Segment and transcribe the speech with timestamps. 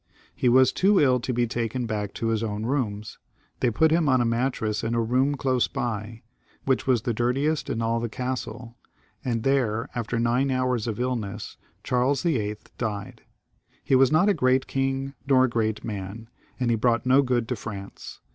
[0.33, 3.19] He was too iU to be taken back to his own rooms;
[3.59, 6.23] they put him on a mattress in a room close by,
[6.65, 8.79] which was the dirtiest in all the castle,
[9.23, 12.55] and there, after nine hours of illness, Charles VIII.
[12.79, 13.21] died.
[13.83, 16.29] He was not a great king, nor a great man,
[16.59, 18.21] and he brought no good to France.